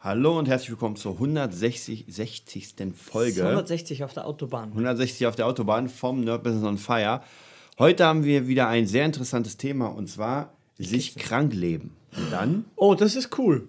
[0.00, 2.04] Hallo und herzlich willkommen zur 160.
[2.06, 2.76] 60.
[2.94, 3.42] Folge.
[3.42, 4.68] 160 auf der Autobahn.
[4.68, 7.20] 160 auf der Autobahn vom Nerd Business on Fire.
[7.80, 11.96] Heute haben wir wieder ein sehr interessantes Thema und zwar sich krank leben.
[12.16, 12.64] Und dann?
[12.76, 13.66] Oh, das ist cool.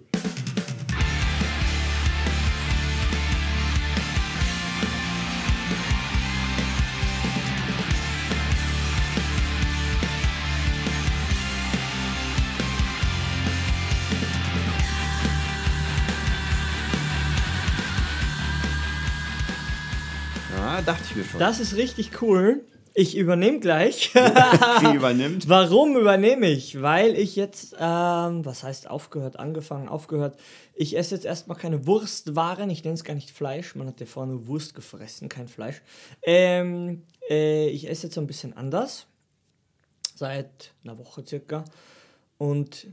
[20.80, 21.40] Ja, dachte ich mir schon.
[21.40, 22.64] Das ist richtig cool.
[22.94, 24.12] Ich übernehme gleich.
[24.80, 25.46] Sie übernimmt.
[25.46, 26.80] Warum übernehme ich?
[26.80, 30.38] Weil ich jetzt, ähm, was heißt aufgehört, angefangen, aufgehört.
[30.74, 32.70] Ich esse jetzt erstmal keine Wurstwaren.
[32.70, 33.74] Ich nenne es gar nicht Fleisch.
[33.74, 35.82] Man hat ja vorher nur Wurst gefressen, kein Fleisch.
[36.22, 39.06] Ähm, äh, ich esse jetzt so ein bisschen anders.
[40.14, 41.64] Seit einer Woche circa.
[42.38, 42.86] Und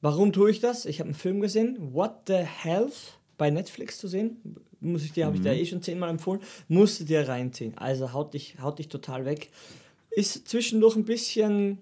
[0.00, 0.84] warum tue ich das?
[0.84, 1.94] Ich habe einen Film gesehen.
[1.94, 4.36] What the Health bei Netflix zu sehen.
[4.80, 6.42] Muss ich dir, habe ich dir eh schon zehnmal empfohlen.
[6.68, 7.76] Musst du dir reinziehen.
[7.78, 9.50] Also haut dich, haut dich total weg.
[10.10, 11.78] Ist zwischendurch ein bisschen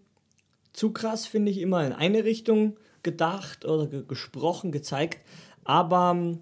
[0.72, 5.20] zu krass, finde ich, immer in eine Richtung gedacht oder ge gesprochen, gezeigt.
[5.64, 6.41] Aber ähm,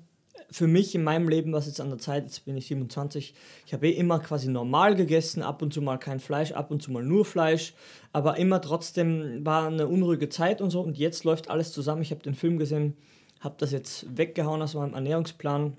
[0.50, 3.34] für mich in meinem Leben, was jetzt an der Zeit, jetzt bin ich 27,
[3.66, 6.82] ich habe eh immer quasi normal gegessen, ab und zu mal kein Fleisch, ab und
[6.82, 7.74] zu mal nur Fleisch,
[8.12, 12.02] aber immer trotzdem war eine unruhige Zeit und so und jetzt läuft alles zusammen.
[12.02, 12.96] Ich habe den Film gesehen,
[13.40, 15.76] habe das jetzt weggehauen aus meinem Ernährungsplan,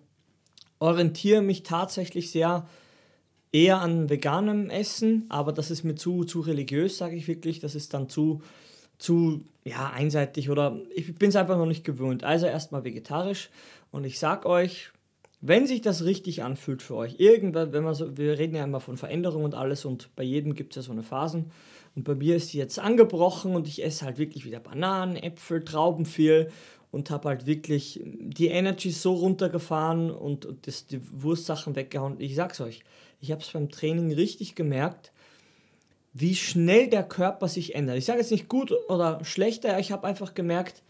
[0.79, 2.67] orientiere mich tatsächlich sehr
[3.51, 7.59] eher an veganem Essen, aber das ist mir zu, zu religiös, sage ich wirklich.
[7.59, 8.41] Das ist dann zu,
[8.97, 12.23] zu ja, einseitig oder ich bin es einfach noch nicht gewöhnt.
[12.23, 13.49] Also erstmal vegetarisch
[13.91, 14.91] und ich sag euch,
[15.41, 18.79] wenn sich das richtig anfühlt für euch, irgendwann, wenn man so, wir reden ja immer
[18.79, 21.51] von Veränderung und alles und bei jedem gibt es ja so eine Phasen
[21.95, 25.63] und bei mir ist die jetzt angebrochen und ich esse halt wirklich wieder Bananen, Äpfel,
[25.63, 26.51] Trauben viel
[26.91, 32.15] und habe halt wirklich die Energy so runtergefahren und, und das, die Wurstsachen weggehauen.
[32.19, 32.83] Ich sag's euch,
[33.21, 35.11] ich habe es beim Training richtig gemerkt,
[36.13, 37.97] wie schnell der Körper sich ändert.
[37.97, 40.83] Ich sage jetzt nicht gut oder schlechter, ich habe einfach gemerkt,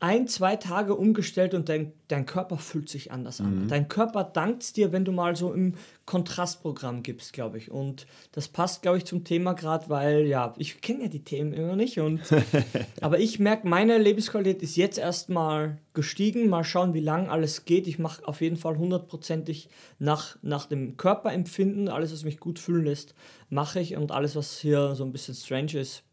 [0.00, 3.64] ein, zwei Tage umgestellt und dein, dein Körper fühlt sich anders an.
[3.64, 3.68] Mhm.
[3.68, 5.74] Dein Körper dankt dir, wenn du mal so im
[6.06, 7.72] Kontrastprogramm gibst, glaube ich.
[7.72, 11.52] Und das passt, glaube ich, zum Thema gerade, weil, ja, ich kenne ja die Themen
[11.52, 11.98] immer nicht.
[11.98, 12.20] Und,
[13.00, 16.48] aber ich merke, meine Lebensqualität ist jetzt erstmal gestiegen.
[16.48, 17.88] Mal schauen, wie lang alles geht.
[17.88, 21.88] Ich mache auf jeden Fall hundertprozentig nach, nach dem Körperempfinden.
[21.88, 23.16] Alles, was mich gut fühlen lässt,
[23.50, 23.96] mache ich.
[23.96, 26.04] Und alles, was hier so ein bisschen strange ist,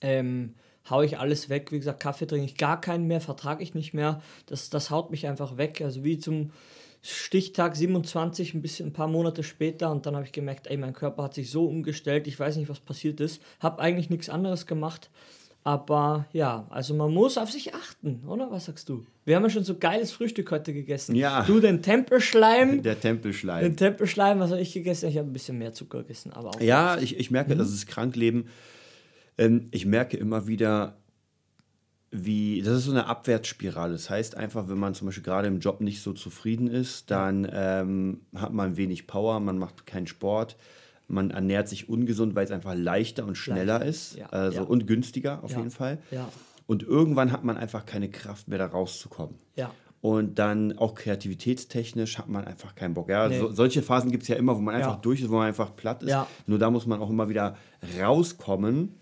[0.00, 0.54] ähm,
[0.90, 1.72] hau ich alles weg.
[1.72, 4.20] Wie gesagt, Kaffee trinke ich gar keinen mehr, vertrage ich nicht mehr.
[4.46, 5.80] Das, das haut mich einfach weg.
[5.82, 6.50] Also wie zum
[7.02, 10.94] Stichtag 27, ein bisschen ein paar Monate später und dann habe ich gemerkt, ey, mein
[10.94, 13.42] Körper hat sich so umgestellt, ich weiß nicht, was passiert ist.
[13.60, 15.10] Habe eigentlich nichts anderes gemacht.
[15.66, 18.50] Aber ja, also man muss auf sich achten, oder?
[18.50, 19.06] Was sagst du?
[19.24, 21.14] Wir haben ja schon so geiles Frühstück heute gegessen.
[21.14, 21.42] Ja.
[21.44, 22.82] Du den Tempelschleim.
[22.82, 23.62] Der Tempelschleim.
[23.62, 25.08] Den Tempelschleim, was habe ich gegessen?
[25.08, 26.60] Ich habe ein bisschen mehr Zucker gegessen, aber auch.
[26.60, 27.58] Ja, ich, ich merke, Mhm.
[27.58, 28.48] dass es Krankleben.
[29.38, 30.96] Ähm, ich merke immer wieder,
[32.10, 32.62] wie.
[32.62, 33.92] Das ist so eine Abwärtsspirale.
[33.92, 37.48] Das heißt einfach, wenn man zum Beispiel gerade im Job nicht so zufrieden ist, dann
[37.52, 40.56] ähm, hat man wenig Power, man macht keinen Sport.
[41.06, 44.16] Man ernährt sich ungesund, weil es einfach leichter und schneller Leichter, ist.
[44.16, 44.62] ja, also, ja.
[44.64, 45.98] Und günstiger auf Ja, jeden Fall.
[46.66, 49.36] Und irgendwann hat man einfach keine Kraft mehr, da rauszukommen.
[50.00, 53.08] Und dann auch kreativitätstechnisch hat man einfach keinen Bock.
[53.08, 53.38] Ja, Nee.
[53.38, 55.74] so, solche Phasen gibt es ja immer, wo man einfach durch ist, wo man einfach
[55.76, 56.10] platt ist.
[56.46, 57.56] Nur da muss man auch immer wieder
[58.00, 58.94] rauskommen.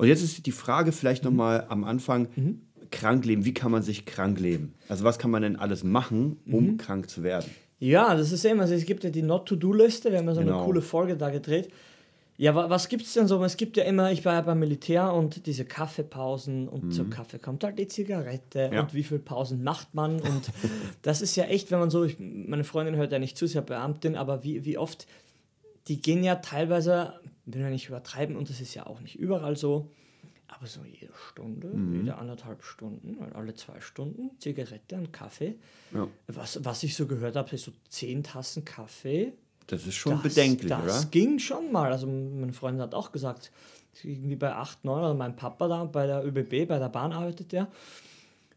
[0.00, 1.30] Und jetzt ist die Frage vielleicht Mhm.
[1.30, 2.28] nochmal am Anfang,
[2.90, 4.74] krank leben, wie kann man sich krank leben?
[4.88, 6.76] Also was kann man denn alles machen, um Mhm.
[6.78, 7.50] krank zu werden?
[7.78, 10.56] Ja, das ist immer, also es gibt ja die Not-to-Do-Liste, wir haben ja so Genau.
[10.58, 11.68] eine coole Folge da gedreht.
[12.36, 13.42] Ja, wa was gibt es denn so?
[13.44, 17.38] Es gibt ja immer, ich war ja beim Militär und diese Kaffeepausen und zum Kaffee
[17.38, 18.80] kommt halt die Zigarette Ja.
[18.80, 20.50] und wie viele Pausen macht man und
[21.02, 23.50] das ist ja echt, wenn man so, ich, meine Freundin hört ja nicht zu, sie
[23.50, 25.06] ist ja Beamtin, aber wie, wie oft,
[25.88, 27.12] die gehen ja teilweise,
[27.54, 29.90] wenn wir nicht übertreiben und das ist ja auch nicht überall so,
[30.48, 35.54] aber so jede Stunde, jede anderthalb Stunden, alle zwei Stunden, Zigarette und Kaffee.
[35.94, 36.08] Ja.
[36.26, 39.32] Was, was ich so gehört habe, ist so zehn Tassen Kaffee.
[39.68, 41.10] Das ist schon Das, bedenklich, das oder?
[41.10, 41.92] ging schon mal.
[41.92, 43.52] Also meine Freundin hat auch gesagt,
[44.02, 47.52] irgendwie bei 8, 9 oder mein Papa da bei der ÖBB, bei der Bahn arbeitet
[47.52, 47.68] der.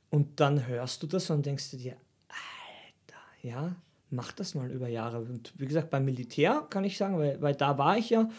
[0.10, 1.96] Und dann hörst du das und denkst du dir,
[2.28, 3.76] Alter, ja,
[4.10, 5.20] mach das mal über Jahre.
[5.20, 8.30] Und wie gesagt, beim Militär kann ich sagen, weil, weil da war ich ja,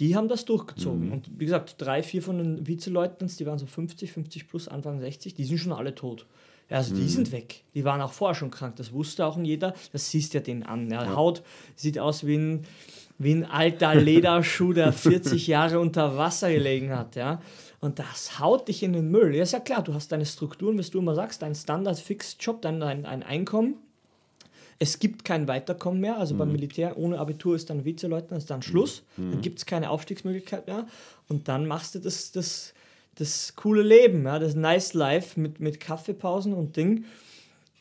[0.00, 1.06] die haben das durchgezogen.
[1.06, 1.12] Mhm.
[1.12, 4.98] Und wie gesagt, drei, vier von den Vizeleutnants, die waren so 50, 50 plus, Anfang
[4.98, 6.26] 60, die sind schon alle tot.
[6.68, 6.98] Ja, also Mhm.
[7.00, 7.62] die sind weg.
[7.74, 8.76] Die waren auch vorher schon krank.
[8.76, 9.74] Das wusste auch jeder.
[9.92, 10.90] Das siehst ja den an.
[10.90, 11.14] Ja.
[11.14, 11.42] Haut
[11.76, 12.64] sieht aus wie ein,
[13.18, 17.16] wie ein alter Lederschuh, der 40 Jahre unter Wasser gelegen hat.
[17.16, 17.40] Ja.
[17.80, 19.34] Und das haut dich in den Müll.
[19.34, 22.78] Ja, ist ja klar, du hast deine Strukturen, wie du immer sagst, dein Standard-Fixed-Job, dein,
[22.80, 23.74] dein ein Einkommen.
[24.82, 26.18] Es gibt kein Weiterkommen mehr.
[26.18, 26.38] Also mhm.
[26.38, 29.04] beim Militär ohne Abitur ist dann Vizeleutnant, ist dann Schluss.
[29.16, 29.32] Mhm.
[29.32, 30.86] Dann gibt es keine Aufstiegsmöglichkeit mehr.
[31.28, 32.74] Und dann machst du das, das,
[33.14, 37.04] das coole Leben, ja, das Nice Life mit, mit Kaffeepausen und Ding.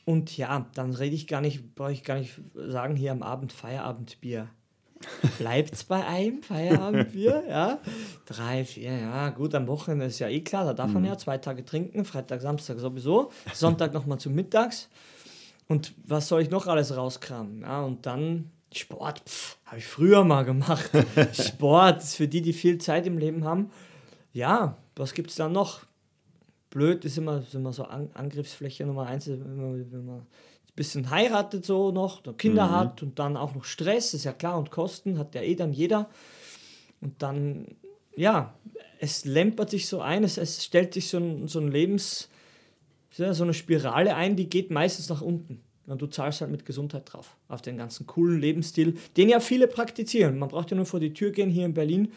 [0.05, 3.53] Und ja, dann rede ich gar nicht, brauche ich gar nicht sagen, hier am Abend
[3.53, 4.49] Feierabendbier.
[5.37, 7.79] Bleibt es bei einem Feierabendbier, ja.
[8.25, 11.09] Drei, vier, ja, gut, am Wochenende ist ja eh klar, da darf man mhm.
[11.09, 14.89] ja zwei Tage trinken, Freitag, Samstag sowieso, Sonntag nochmal zum Mittags.
[15.69, 17.61] Und was soll ich noch alles rauskramen?
[17.61, 19.21] Ja, und dann Sport,
[19.65, 20.89] habe ich früher mal gemacht.
[21.33, 23.71] Sport, ist für die, die viel Zeit im Leben haben.
[24.33, 25.81] Ja, was gibt es da noch?
[26.71, 30.75] Blöd ist immer, ist immer so An Angriffsfläche Nummer eins, wenn man, wenn man ein
[30.75, 32.71] bisschen heiratet so noch, Kinder mhm.
[32.71, 35.73] hat und dann auch noch Stress, ist ja klar, und Kosten hat ja eh dann
[35.73, 36.09] jeder.
[37.01, 37.67] Und dann,
[38.15, 38.55] ja,
[38.99, 42.29] es lämpert sich so ein, es, es stellt sich so ein, so ein Lebens,
[43.11, 45.61] so eine Spirale ein, die geht meistens nach unten.
[45.87, 49.67] Und du zahlst halt mit Gesundheit drauf, auf den ganzen coolen Lebensstil, den ja viele
[49.67, 50.37] praktizieren.
[50.37, 52.11] Man braucht ja nur vor die Tür gehen hier in Berlin.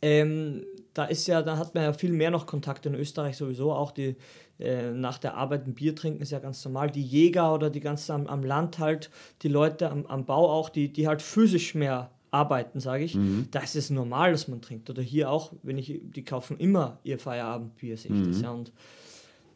[0.00, 0.64] Ähm,
[0.94, 3.72] da ist ja, da hat man ja viel mehr noch Kontakt in Österreich sowieso.
[3.72, 4.16] Auch die
[4.58, 6.90] äh, nach der Arbeit ein Bier trinken ist ja ganz normal.
[6.90, 9.10] Die Jäger oder die ganzen am, am Land halt,
[9.42, 13.14] die Leute am, am Bau auch, die, die halt physisch mehr arbeiten, sage ich.
[13.14, 13.48] Mhm.
[13.50, 14.88] Da ist es normal, dass man trinkt.
[14.88, 18.32] Oder hier auch, wenn ich, die kaufen immer ihr Feierabendbier, sehe ich mhm.
[18.32, 18.50] das ja.
[18.52, 18.72] Und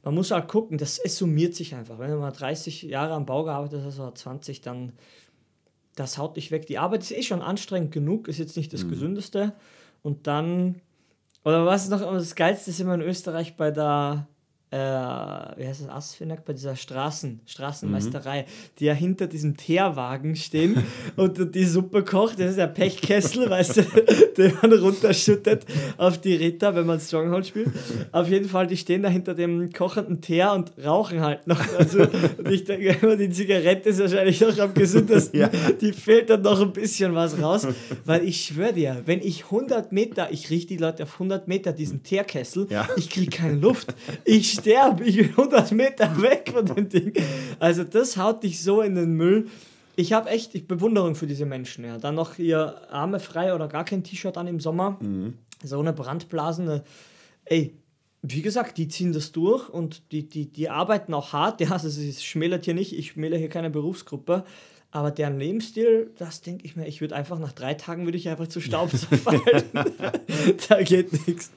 [0.03, 1.99] man muss halt gucken, das es summiert sich einfach.
[1.99, 4.93] Wenn man mal 30 Jahre am Bau gearbeitet hat, also 20, dann
[5.97, 6.67] das haut dich weg.
[6.67, 8.91] Die Arbeit ist eh schon anstrengend genug, ist jetzt nicht das mhm.
[8.91, 9.53] Gesündeste.
[10.03, 10.81] Und dann,
[11.45, 14.29] oder was ist noch das Geilste ist immer in Österreich bei der
[14.71, 18.47] äh, wie heißt das, Asfinag, bei dieser Straßen, Straßenmeisterei, mhm.
[18.79, 20.85] die ja hinter diesem Teerwagen stehen
[21.17, 23.83] und die Suppe kocht, das ist der Pechkessel, weißt du,
[24.37, 25.65] den man runterschüttet
[25.97, 27.69] auf die Ritter, wenn man Stronghold spielt.
[28.13, 31.61] Auf jeden Fall, die stehen da hinter dem kochenden Teer und rauchen halt noch.
[31.79, 35.29] Also, und ich denke immer, die Zigarette ist wahrscheinlich noch am gesündesten.
[35.39, 35.51] Ja.
[35.81, 37.67] Die fehlt dann noch ein bisschen was raus,
[38.05, 41.73] weil ich schwöre dir, wenn ich 100 Meter, ich rieche die Leute auf 100 Meter
[41.73, 42.89] diesen Teerkessel, ja.
[42.97, 43.95] ich kriege keine Luft.
[44.25, 47.13] Ich sterbe, ich bin 100 Meter weg von dem Ding.
[47.59, 49.49] Also das haut dich so in den Müll.
[49.97, 51.85] Ich habe echt ich Bewunderung für diese Menschen.
[51.85, 51.99] Ja.
[51.99, 54.97] Dann noch ihr Arme frei oder gar kein T-Shirt an im Sommer.
[55.01, 55.35] Mhm.
[55.65, 56.83] So eine Brandblasen.
[57.45, 57.75] Ey,
[58.23, 61.61] wie gesagt, die ziehen das durch und die, die, die arbeiten auch hart.
[61.61, 64.45] Ja, also es schmälert hier nicht, ich schmälere hier keine Berufsgruppe.
[64.91, 68.27] Aber deren Lebensstil, das denke ich mir, ich würde einfach nach drei Tagen würde ich
[68.31, 69.43] einfach zu Staub zerfallen.
[70.69, 71.51] da geht nichts.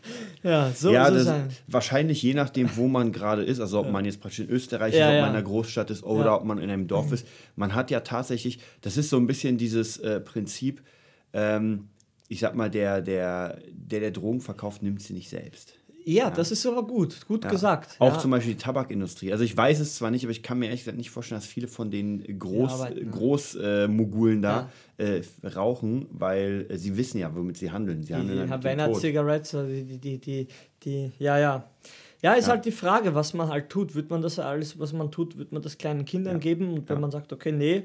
[0.44, 1.50] Ja, so ja, das sein.
[1.68, 3.92] Wahrscheinlich je nachdem, wo man gerade ist, also ob ja.
[3.94, 5.22] man jetzt praktisch in Österreich ja, ist, ob ja.
[5.22, 7.26] man in einer Großstadt ist oder ob man in einem Dorf ist.
[7.56, 10.82] Man hat ja tatsächlich, das ist so ein bisschen dieses äh, Prinzip,
[11.32, 11.88] ähm,
[12.28, 15.76] ich sag mal, der, der, der, der Drogen verkauft, nimmt sie nicht selbst.
[16.06, 17.50] Ja, ja, das ist aber gut, gut ja.
[17.50, 17.96] gesagt.
[18.00, 18.20] Auch ja.
[18.20, 19.32] zum Beispiel die Tabakindustrie.
[19.32, 21.48] Also ich weiß es zwar nicht, aber ich kann mir ehrlich gesagt nicht vorstellen, dass
[21.48, 27.58] viele von den Groß, Großmogulen äh, da äh, rauchen, weil äh, sie wissen ja, womit
[27.58, 28.04] sie handeln.
[28.04, 30.48] Sie handeln die Havana Cigarettes, die, die, die,
[30.84, 31.64] die, ja, ja.
[32.24, 33.96] Ja, ist halt die Frage, was man halt tut.
[33.96, 36.74] Wird man das alles, was man tut, wird man das kleinen Kindern geben?
[36.74, 37.84] Und wenn man sagt, okay, nee,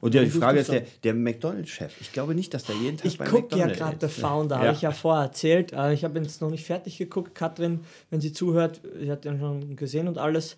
[0.00, 3.06] und ja, die Frage ist, der, der McDonalds-Chef, ich glaube nicht, dass der jeden Tag
[3.06, 4.62] ich bei McDonalds Ich gucke ja gerade The Founder, ja.
[4.62, 5.72] habe ich ja vorher erzählt.
[5.72, 7.34] Äh, ich habe jetzt noch nicht fertig geguckt.
[7.34, 10.56] Katrin, wenn sie zuhört, sie hat den schon gesehen und alles.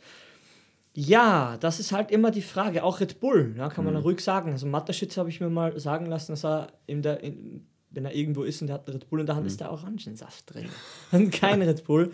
[0.94, 2.83] Ja, das ist halt immer die Frage.
[2.83, 4.00] Auch Red Bull, ja, kann man mhm.
[4.00, 4.52] ruhig sagen.
[4.52, 8.14] Also Mataschitz habe ich mir mal sagen lassen, dass er in der, in, wenn er
[8.14, 9.49] irgendwo ist und er hat einen Red Bull in der Hand, mhm.
[9.49, 10.68] ist da Orangensaft drin.
[11.12, 12.12] Und kein Red Bull.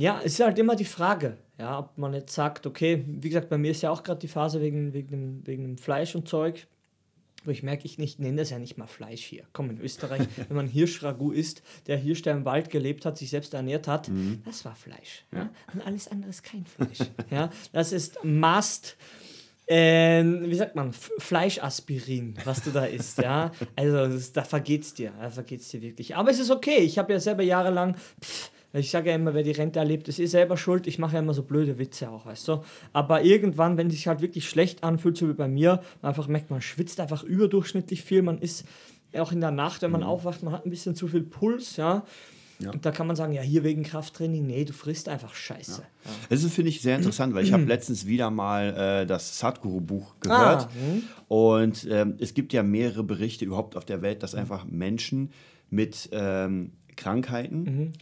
[0.00, 1.36] Ja, es ist halt immer die Frage.
[1.58, 4.28] Ja, ob man jetzt sagt, okay, wie gesagt, bei mir ist ja auch gerade die
[4.28, 6.66] Phase wegen, wegen, dem, wegen dem Fleisch und Zeug,
[7.44, 9.44] wo ich merke, ich nicht, nenne das ja nicht mal Fleisch hier.
[9.52, 13.28] Komm, in Österreich, wenn man Hirschragout isst, der Hirsch, der im Wald gelebt hat, sich
[13.28, 14.40] selbst ernährt hat, mhm.
[14.46, 15.26] das war Fleisch.
[15.34, 15.50] Ja?
[15.74, 17.10] Und alles andere ist kein Fleisch.
[17.30, 17.50] ja?
[17.74, 18.96] Das ist Mast.
[19.66, 23.52] Äh, wie sagt man, Fleischaspirin, was du da isst, ja.
[23.76, 26.16] Also das, da vergeht's dir, da vergeht's dir wirklich.
[26.16, 26.78] Aber es ist okay.
[26.78, 30.20] Ich habe ja selber jahrelang pff, ich sage ja immer, wer die Rente erlebt, ist
[30.20, 30.86] eh selber schuld.
[30.86, 32.62] Ich mache ja immer so blöde Witze auch, weißt du.
[32.92, 36.28] Aber irgendwann, wenn es sich halt wirklich schlecht anfühlt, so wie bei mir, man einfach
[36.28, 38.22] merkt, man schwitzt einfach überdurchschnittlich viel.
[38.22, 38.64] Man ist
[39.18, 40.06] auch in der Nacht, wenn man mhm.
[40.06, 42.04] aufwacht, man hat ein bisschen zu viel Puls, ja.
[42.60, 42.70] Ja.
[42.72, 45.80] Und da kann man sagen, ja, hier wegen Krafttraining, nee, du frisst einfach Scheiße.
[45.80, 46.10] Ja.
[46.28, 50.64] Das finde ich sehr interessant, weil ich habe letztens wieder mal äh, das Sadhguru-Buch gehört.
[50.64, 51.02] Ah, hm.
[51.28, 55.32] und ähm, es gibt ja mehrere Berichte überhaupt auf der Welt, dass einfach Menschen
[55.70, 57.92] mit ähm, Krankheiten mhm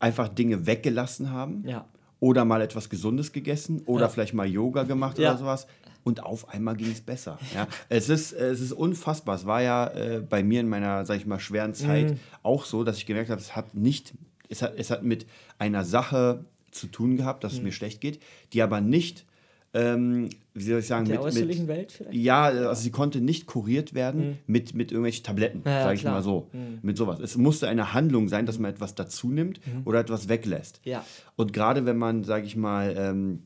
[0.00, 1.64] einfach Dinge weggelassen haben.
[1.66, 1.86] Ja.
[2.18, 4.08] Oder mal etwas Gesundes gegessen oder ja.
[4.08, 5.30] vielleicht mal Yoga gemacht ja.
[5.30, 5.66] oder sowas.
[6.02, 7.38] Und auf einmal ging es besser.
[7.54, 7.66] Ja.
[7.88, 9.36] Es, ist, es ist unfassbar.
[9.36, 12.20] Es war ja äh, bei mir in meiner, sag ich mal, schweren Zeit mhm.
[12.42, 14.14] auch so, dass ich gemerkt habe, es hat nicht
[14.50, 15.26] es hat, es hat mit
[15.58, 18.20] einer Sache zu tun gehabt, dass es mir schlecht geht,
[18.52, 19.24] die aber nicht,
[19.72, 22.14] ähm, wie soll ich sagen, Der mit, äußerlichen mit, Welt vielleicht?
[22.16, 26.14] ja, also sie konnte nicht kuriert werden mit, mit irgendwelchen Tabletten, Ja, sage ich klar.
[26.14, 26.48] mal so.
[26.82, 27.20] Mit sowas.
[27.20, 30.80] Es musste eine Handlung sein, dass man etwas dazu nimmt oder etwas weglässt.
[30.84, 31.04] Ja.
[31.36, 33.42] Und gerade wenn man, sage ich mal, ähm,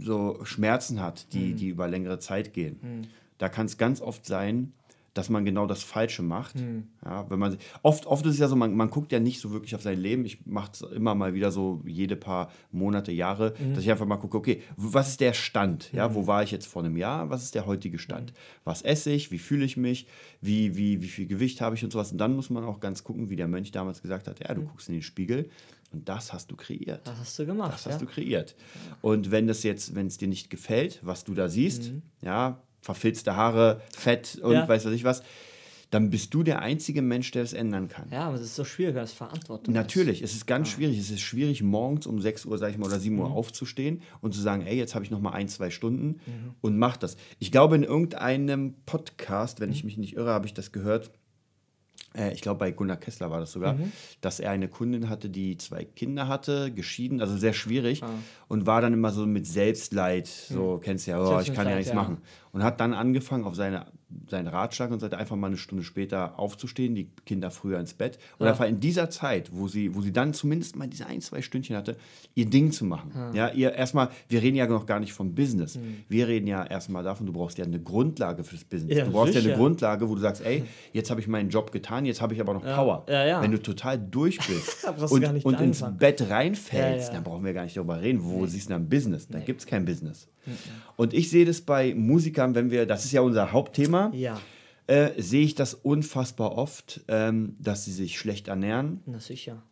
[0.00, 3.06] so Schmerzen hat, die, die über längere Zeit gehen,
[3.38, 4.72] da kann es ganz oft sein,
[5.16, 6.56] dass man genau das Falsche macht.
[7.04, 9.50] Ja, wenn man, oft, oft ist es ja so, man, man guckt ja nicht so
[9.50, 10.24] wirklich auf sein Leben.
[10.24, 14.16] Ich mache es immer mal wieder so jede paar Monate, Jahre, dass ich einfach mal
[14.16, 15.92] gucke, okay, was ist der Stand?
[15.92, 17.30] Ja, wo war ich jetzt vor einem Jahr?
[17.30, 18.32] Was ist der heutige Stand?
[18.64, 19.30] Was esse ich?
[19.30, 20.06] Wie fühle ich mich?
[20.40, 22.12] Wie, wie, wie viel Gewicht habe ich und sowas?
[22.12, 24.62] Und dann muss man auch ganz gucken, wie der Mönch damals gesagt hat, ja, du
[24.62, 25.48] guckst in den Spiegel
[25.92, 27.06] und das hast du kreiert.
[27.06, 27.72] Das hast du gemacht.
[27.72, 27.98] Das hast ja.
[27.98, 28.54] du kreiert.
[29.00, 31.92] Und wenn das jetzt, wenn es dir nicht gefällt, was du da siehst,
[32.22, 34.54] ja, verfilzte Haare, Fett und Mhm.
[34.56, 34.68] Ja.
[34.68, 35.22] weiß was ich was,
[35.90, 38.08] dann bist du der einzige Mensch, der das ändern kann.
[38.10, 40.98] ja, aber es ist so schwierig, es Verantwortung Natürlich, es ist ganz schwierig.
[40.98, 44.34] Es ist schwierig, morgens um 6 Uhr, sag ich mal, oder 7 Uhr aufzustehen und
[44.34, 46.20] zu sagen, ey, jetzt habe ich noch mal ein, zwei Stunden
[46.60, 47.16] und mach das.
[47.38, 51.10] Ich glaube, in irgendeinem Podcast, wenn ich mich nicht irre, habe ich das gehört.
[52.16, 53.76] Äh, ich glaube, bei Gunnar Kessler war das sogar,
[54.20, 58.02] dass er eine Kundin hatte, die zwei Kinder hatte, geschieden, also sehr schwierig
[58.48, 61.76] und war dann immer so mit Selbstleid, so kennst du ja, oh, ich kann ja
[61.76, 61.94] nichts ja.
[61.94, 62.18] machen.
[62.52, 63.86] Und hat dann angefangen, auf seine,
[64.28, 68.18] seinen Ratschlag und sagte, einfach mal eine Stunde später aufzustehen, die Kinder früher ins Bett.
[68.38, 71.42] Und einfach in dieser Zeit, wo sie, wo sie dann zumindest mal diese ein, zwei
[71.42, 71.96] Stündchen hatte,
[72.34, 73.12] ihr Ding zu machen.
[73.34, 75.78] Ja, ihr erstmal, wir reden ja noch gar nicht vom Business.
[76.08, 78.96] Wir reden ja erstmal davon, du brauchst ja eine Grundlage fürs Business.
[78.96, 79.54] Ja, du brauchst ja sicher.
[79.54, 82.40] eine Grundlage, wo du sagst, ey, jetzt habe ich meinen Job getan, jetzt habe ich
[82.40, 83.04] aber noch Power.
[83.08, 83.42] Ja, ja.
[83.42, 85.84] Wenn du total durch bist und, und ins.
[85.98, 87.14] Bett reinfällst, Ja, ja.
[87.14, 88.22] dann brauchen wir gar nicht darüber reden.
[88.22, 89.26] Wo siehst du dann Business?
[89.28, 90.28] Da gibt es kein Business.
[90.96, 94.40] Und ich sehe das bei Musikern, wenn wir, das ist ja unser Hauptthema, Ja,
[94.86, 99.62] äh, sehe ich das unfassbar oft, ähm, dass sie sich schlecht ernähren, na sicher.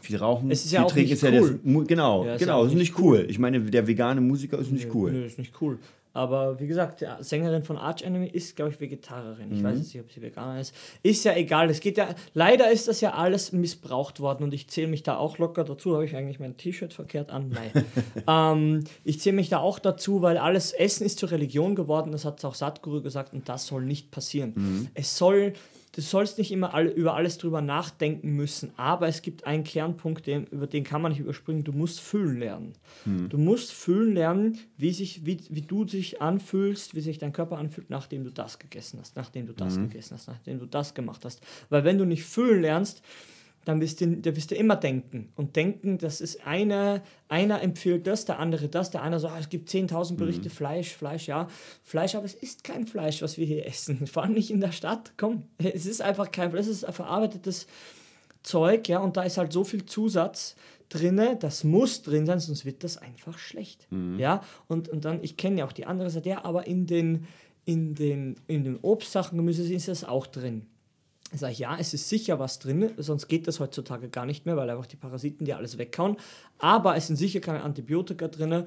[0.00, 1.60] viel rauchen, Es ist viel ja auch trinken, nicht ist ja cool.
[1.62, 3.26] das, genau, Ja, ist ja genau, ist nicht cool.
[3.28, 5.12] Ich meine, der vegane Musiker ist nicht cool.
[5.12, 5.78] Nö, ist nicht cool.
[6.14, 9.52] Aber wie gesagt, die Sängerin von Arch Enemy ist, glaube ich, Vegetarierin.
[9.52, 9.64] Ich Mhm.
[9.64, 10.72] weiß jetzt nicht, ob sie Veganer ist.
[11.02, 11.68] Ist ja egal.
[11.68, 15.16] Es geht ja, leider ist das ja alles missbraucht worden und ich zähle mich da
[15.16, 15.92] auch locker dazu.
[15.94, 17.48] Habe ich eigentlich mein T-Shirt verkehrt an?
[17.50, 17.84] Nein.
[18.28, 22.12] ähm, ich zähle mich da auch dazu, weil alles Essen ist zur Religion geworden.
[22.12, 24.52] Das hat auch Sadhguru gesagt und das soll nicht passieren.
[24.54, 24.88] Mhm.
[24.94, 25.52] Es soll
[25.94, 30.26] du sollst nicht immer alle, über alles drüber nachdenken müssen, aber es gibt einen Kernpunkt,
[30.26, 31.64] den, über den kann man nicht überspringen.
[31.64, 32.72] Du musst fühlen lernen.
[33.28, 37.58] Du musst fühlen lernen, wie, sich, wie, wie du dich anfühlst, wie sich dein Körper
[37.58, 41.24] anfühlt, nachdem du das gegessen hast, nachdem du das gegessen hast, nachdem du das gemacht
[41.24, 41.40] hast.
[41.68, 43.02] Weil wenn du nicht fühlen lernst,
[43.64, 45.32] dann wirst du, da wirst du immer denken.
[45.36, 49.38] Und denken, das ist eine, einer empfiehlt das, der andere das, der eine sagt, ah,
[49.40, 51.48] es gibt 10.000 Berichte, Fleisch, Fleisch, ja.
[51.82, 54.06] Fleisch, aber es ist kein Fleisch, was wir hier essen.
[54.06, 55.12] Vor allem nicht in der Stadt.
[55.16, 57.66] Komm, es ist einfach kein Fleisch, es ist verarbeitetes
[58.42, 60.54] Zeug, ja, und da ist halt so viel Zusatz
[60.90, 63.86] drinne, das muss drin sein, sonst wird das einfach schlecht.
[64.18, 67.26] Ja, und, und dann, ich kenne ja auch die andere Seite, ja, aber in den,
[67.64, 70.66] in den, in den Obstsachen, Gemüse ist das auch drin.
[71.32, 74.56] Sag ich, ja, es ist sicher was drin, sonst geht das heutzutage gar nicht mehr,
[74.56, 76.16] weil einfach die Parasiten dir alles weghauen.
[76.58, 78.64] Aber es sind sicher keine Antibiotika drin.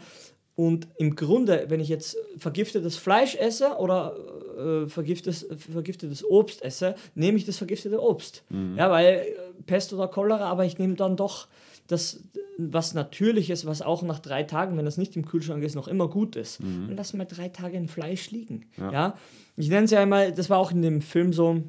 [0.55, 4.15] Und im Grunde, wenn ich jetzt vergiftetes Fleisch esse oder
[4.57, 8.43] äh, vergiftetes, vergiftetes Obst esse, nehme ich das vergiftete Obst.
[8.75, 9.25] Ja, weil äh,
[9.67, 11.47] Pest oder Cholera, aber ich nehme dann doch
[11.85, 12.23] das,
[12.57, 16.07] was Natürliches, was auch nach drei Tagen, wenn das nicht im Kühlschrank ist, noch immer
[16.09, 16.59] gut ist.
[16.89, 18.65] Und lass mal drei Tage ein Fleisch liegen.
[18.77, 19.15] Ja.
[19.57, 21.61] Ich nenne es ja einmal, das war auch in dem Film so,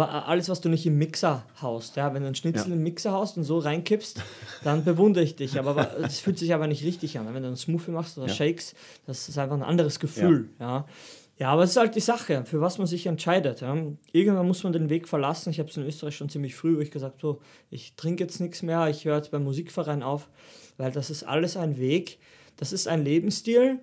[0.00, 1.96] alles, was du nicht im Mixer haust.
[1.96, 2.74] Ja, wenn du einen Schnitzel Ja.
[2.74, 4.20] im Mixer haust und so reinkippst,
[4.64, 5.58] dann bewundere ich dich.
[5.58, 7.26] Aber es fühlt sich aber nicht richtig an.
[7.32, 8.34] Wenn du einen Smoothie machst oder Ja.
[8.34, 8.74] Shakes,
[9.06, 10.48] das ist einfach ein anderes Gefühl.
[10.60, 10.86] Ja.
[11.38, 11.48] ja.
[11.50, 13.60] aber es ist halt die Sache, für was man sich entscheidet.
[13.60, 13.76] Ja.
[14.12, 15.50] Irgendwann muss man den Weg verlassen.
[15.50, 18.40] Ich habe es in Österreich schon ziemlich früh, wo ich gesagt so, ich trinke jetzt
[18.40, 20.28] nichts mehr, ich höre jetzt beim Musikverein auf,
[20.76, 22.18] weil das ist alles ein Weg,
[22.56, 23.78] das ist ein Lebensstil,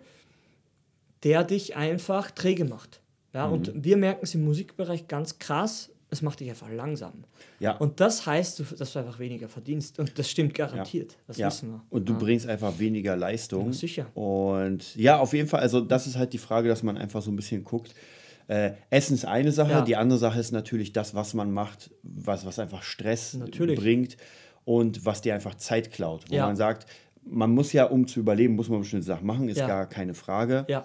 [1.24, 3.02] der dich einfach träge macht.
[3.34, 7.24] Ja, und wir merken es im Musikbereich ganz krass, es macht dich einfach langsam.
[7.60, 7.78] Ja.
[7.78, 10.00] Und das heißt, dass du einfach weniger verdienst.
[10.00, 11.18] Und das stimmt garantiert.
[11.28, 11.48] Das Ja.
[11.48, 11.82] wissen wir.
[11.90, 13.68] Und du bringst einfach weniger Leistung.
[13.68, 14.06] Ja, sicher.
[14.18, 17.32] Und ja, auf jeden Fall, also das ist halt die Frage, dass man einfach so
[17.32, 17.94] ein bisschen guckt.
[18.48, 19.82] Äh, Essen ist eine Sache, Ja.
[19.82, 23.80] die andere Sache ist natürlich das, was man macht, was, was einfach Stress Natürlich.
[23.80, 24.18] bringt
[24.66, 26.26] und was dir einfach Zeit klaut.
[26.30, 26.48] Wo Ja.
[26.48, 26.88] man sagt,
[27.24, 29.68] man muss ja, um zu überleben, muss man bestimmte Sachen machen, ist Ja.
[29.68, 30.66] gar keine Frage.
[30.68, 30.84] Ja.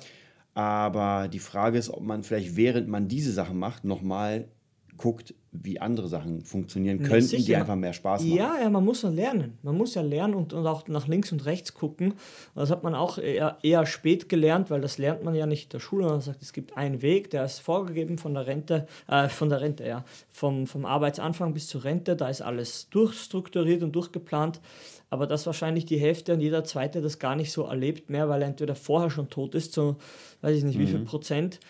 [0.52, 4.46] Aber die Frage ist, ob man vielleicht während man diese Sachen macht, nochmal
[4.96, 7.44] guckt, wie andere Sachen funktionieren Nee, könnten, sicher.
[7.44, 8.36] die einfach mehr Spaß machen.
[8.36, 9.58] Ja, ja, man muss ja lernen.
[9.62, 12.14] Man muss ja lernen und, und auch nach links und rechts gucken.
[12.54, 15.70] Das hat man auch eher, eher spät gelernt, weil das lernt man ja nicht in
[15.70, 16.06] der Schule.
[16.06, 19.60] Man sagt, es gibt einen Weg, der ist vorgegeben von der Rente, äh, von der
[19.60, 22.16] Rente, ja, vom, vom Arbeitsanfang bis zur Rente.
[22.16, 24.60] Da ist alles durchstrukturiert und durchgeplant.
[25.10, 28.42] Aber dass wahrscheinlich die Hälfte und jeder Zweite das gar nicht so erlebt mehr, weil
[28.42, 29.96] er entweder vorher schon tot ist, so
[30.40, 31.60] weiß ich nicht wie viel Prozent,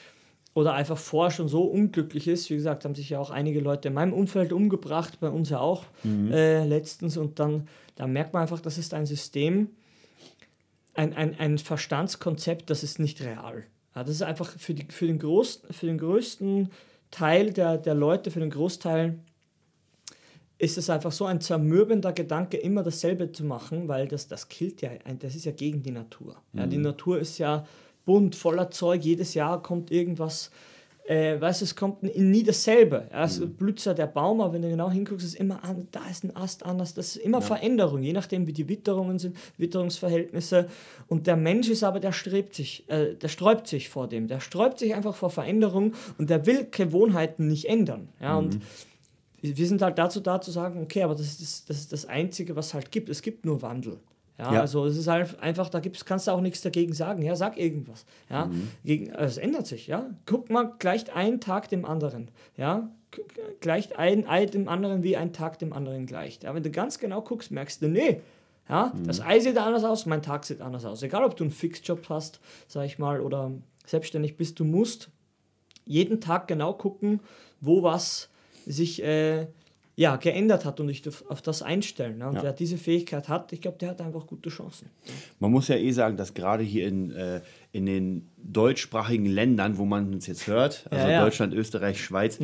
[0.54, 2.48] oder einfach vorher schon so unglücklich ist.
[2.48, 5.58] Wie gesagt, haben sich ja auch einige Leute in meinem Umfeld umgebracht, bei uns ja
[5.58, 7.16] auch äh, letztens.
[7.16, 9.70] Und dann, da merkt man einfach, das ist ein System,
[10.94, 13.64] ein, ein, ein Verstandskonzept, das ist nicht real.
[13.96, 16.70] Ja, das ist einfach für, die, für, den, großen, für den größten
[17.10, 19.18] Teil der, der Leute, für den Großteil
[20.58, 24.82] ist es einfach so ein zermürbender Gedanke, immer dasselbe zu machen, weil das, das killt
[24.82, 26.36] ja, das ist ja gegen die Natur.
[26.52, 27.66] Ja, die Natur ist ja
[28.04, 30.50] bunt, voller Zeug, jedes Jahr kommt irgendwas,
[31.06, 33.08] äh, weißt du, es kommt nie dasselbe.
[33.12, 36.00] Ja, es blüht ja der Baum, aber wenn du genau hinguckst, ist immer an, da
[36.10, 40.68] ist ein Ast anders, das ist immer Veränderung, je nachdem wie die Witterungen sind, Witterungsverhältnisse.
[41.06, 44.40] Und der Mensch ist aber, der strebt sich, äh, der sträubt sich vor dem, der
[44.40, 48.08] sträubt sich einfach vor Veränderung und der will Gewohnheiten nicht ändern.
[48.20, 48.60] Ja, und
[49.42, 52.06] wir sind halt dazu da zu sagen, okay, aber das ist das, das ist das
[52.06, 53.10] Einzige, was halt gibt.
[53.10, 53.98] Es gibt nur Wandel.
[54.38, 54.60] Ja, Ja.
[54.62, 57.22] also es ist halt einfach, da gibt's, kannst du auch nichts dagegen sagen.
[57.22, 58.04] Ja, sag irgendwas.
[58.28, 58.50] Ja,
[58.84, 59.86] gegen, also es ändert sich.
[59.86, 62.30] Ja, guck mal, gleicht ein Tag dem anderen.
[62.56, 62.90] Ja,
[63.60, 66.42] gleicht ein Ei dem anderen, wie ein Tag dem anderen gleicht.
[66.42, 68.20] Ja, wenn du ganz genau guckst, merkst du, nee.
[68.68, 71.02] Ja, das Ei sieht anders aus, mein Tag sieht anders aus.
[71.02, 73.52] Egal, ob du einen Fixjob hast, sag ich mal, oder
[73.86, 75.10] selbstständig bist, du musst
[75.84, 77.20] jeden Tag genau gucken,
[77.60, 78.30] wo was
[78.66, 79.46] sich äh,
[79.96, 82.18] ja, geändert hat und dich auf, auf das einstellen.
[82.18, 82.28] Ne?
[82.28, 82.42] Und Ja.
[82.42, 84.90] wer diese Fähigkeit hat, ich glaube, der hat einfach gute Chancen.
[85.38, 89.84] Man muss ja eh sagen, dass gerade hier in, äh, in den deutschsprachigen Ländern, wo
[89.84, 91.24] man uns jetzt hört, also Ja, ja.
[91.24, 92.38] Deutschland, Österreich, Schweiz,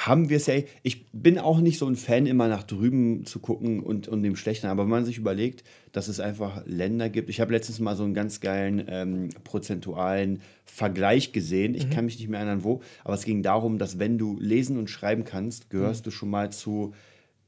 [0.00, 0.54] haben wir es ja.
[0.84, 4.36] Ich bin auch nicht so ein Fan, immer nach drüben zu gucken und, und dem
[4.36, 4.68] Schlechten.
[4.68, 7.28] Aber wenn man sich überlegt, dass es einfach Länder gibt.
[7.30, 11.74] Ich habe letztens mal so einen ganz geilen ähm, prozentualen Vergleich gesehen.
[11.74, 12.80] Ich kann mich nicht mehr erinnern, wo.
[13.02, 16.52] Aber es ging darum, dass wenn du lesen und schreiben kannst, gehörst du schon mal
[16.52, 16.94] zu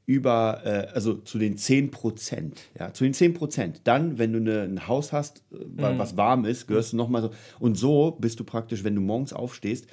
[0.05, 2.59] über, äh, also zu den 10 Prozent.
[2.77, 3.81] Ja, zu den 10 Prozent.
[3.85, 7.21] Dann, wenn du ne, ein Haus hast, äh, wa- was warm ist, gehörst du nochmal
[7.21, 7.31] so.
[7.59, 9.85] Und so bist du praktisch, wenn du morgens aufstehst,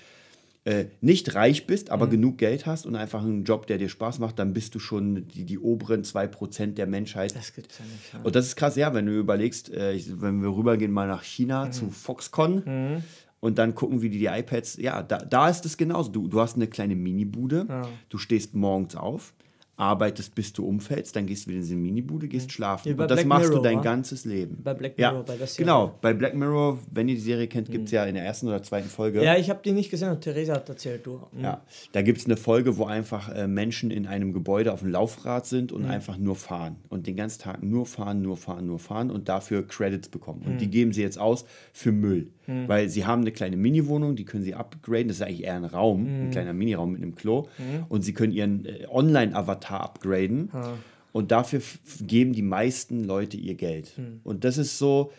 [0.64, 4.18] äh, nicht reich bist, aber genug Geld hast und einfach einen Job, der dir Spaß
[4.18, 7.34] macht, dann bist du schon die, die oberen 2 Prozent der Menschheit.
[7.34, 8.12] Das gibt's ja nicht.
[8.12, 8.20] Ja.
[8.22, 11.22] Und das ist krass, ja, wenn du überlegst, äh, ich, wenn wir rübergehen mal nach
[11.22, 13.02] China zu Foxconn
[13.40, 16.10] und dann gucken, wie die die iPads, ja, da, da ist es genauso.
[16.10, 17.66] Du, du hast eine kleine Minibude,
[18.08, 19.34] du stehst morgens auf,
[19.78, 22.96] arbeitest, bis du umfällst, dann gehst du wieder in diese Minibude, gehst schlafen.
[22.96, 23.82] Bei und das Black machst Mirror, du dein wa?
[23.82, 24.58] ganzes Leben.
[24.62, 25.64] Bei Black ja, Mirror, bei der Serie.
[25.64, 28.48] Genau, bei Black Mirror, wenn ihr die Serie kennt, gibt es ja in der ersten
[28.48, 29.22] oder zweiten Folge.
[29.22, 31.20] ja, ich habe die nicht gesehen und Theresa hat erzählt, du.
[31.32, 31.44] Mhm.
[31.44, 31.62] Ja,
[31.92, 35.46] da gibt es eine Folge, wo einfach äh, Menschen in einem Gebäude auf dem Laufrad
[35.46, 35.76] sind Mhm.
[35.78, 36.76] und einfach nur fahren.
[36.88, 40.42] Und den ganzen Tag nur fahren, nur fahren, nur fahren und dafür Credits bekommen.
[40.44, 40.58] Und Mhm.
[40.58, 42.28] die geben sie jetzt aus für Müll.
[42.66, 45.08] Weil sie haben eine kleine Mini-Wohnung, die können sie upgraden.
[45.08, 46.08] Das ist eigentlich eher ein Raum, Mhm.
[46.22, 47.46] ein kleiner Miniraum mit einem Klo.
[47.90, 50.50] Und sie können ihren äh, Online-Avatar upgraden.
[51.12, 51.60] Und dafür
[52.00, 53.96] geben die meisten Leute ihr Geld.
[53.96, 54.20] Mhm.
[54.24, 55.10] Und das ist so,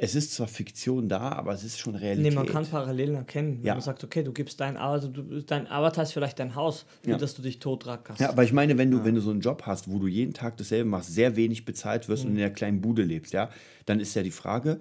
[0.00, 2.30] es ist zwar Fiktion da, aber es ist schon Realität.
[2.32, 3.58] Nee, man kann Parallelen erkennen.
[3.58, 3.74] Wenn Ja.
[3.74, 7.10] man sagt, okay, du gibst dein Avatar, du, dein Avatar ist vielleicht dein Haus, für
[7.10, 7.18] Ja.
[7.18, 8.20] das du dich totrackerst.
[8.20, 10.34] Ja, aber ich meine, wenn du, wenn du so einen Job hast, wo du jeden
[10.34, 13.50] Tag dasselbe machst, sehr wenig bezahlt wirst und in der kleinen Bude lebst, ja,
[13.86, 14.78] dann ist ja die Frage,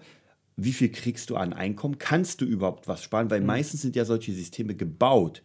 [0.56, 1.98] wie viel kriegst du an Einkommen?
[1.98, 3.30] Kannst du überhaupt was sparen?
[3.32, 5.42] Weil meistens sind ja solche Systeme gebaut,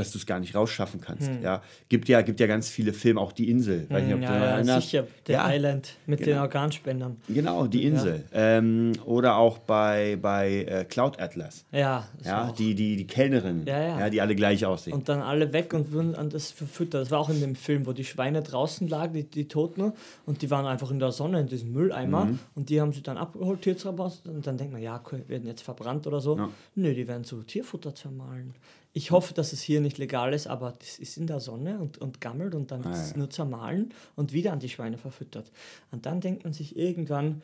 [0.00, 1.30] dass du es gar nicht rausschaffen kannst.
[1.42, 3.86] Ja, gibt ja, gibt ja ganz viele Filme, auch die Insel.
[3.88, 5.06] Weiß nicht, ja, ja, sicher.
[5.26, 6.42] Der Ja, Island mit den genau.
[6.42, 7.16] Organspendern.
[7.28, 8.24] Genau, die Insel.
[8.32, 11.64] Ähm, oder auch bei, bei äh, Cloud Atlas.
[11.70, 14.10] Ja, Ja, die, die, die Kellnerin, Ja, ja.
[14.10, 14.94] die alle gleich aussehen.
[14.94, 17.02] Und dann alle weg und wurden an das verfüttert.
[17.02, 19.92] Das war auch in dem Film, wo die Schweine draußen lagen, die, die Toten,
[20.26, 22.24] und die waren einfach in der Sonne, in diesem Mülleimer.
[22.24, 22.38] Mhm.
[22.54, 24.22] Und die haben sie dann abgeholt, Tiertransport.
[24.26, 26.36] Und dann denkt man, ja, werden jetzt verbrannt oder so.
[26.36, 26.48] Ja.
[26.74, 28.54] Nö, die werden zu Tierfutter zermahlen.
[28.92, 31.98] Ich hoffe, dass es hier nicht legal ist, aber das ist in der Sonne und,
[31.98, 35.52] und gammelt und dann Ah, ist es nur zermahlen und wieder an die Schweine verfüttert.
[35.92, 37.40] Und dann denkt man sich irgendwann,